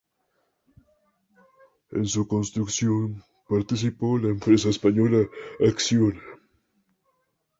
[1.91, 5.27] En su construcción participó la empresa española
[5.59, 6.19] Acciona.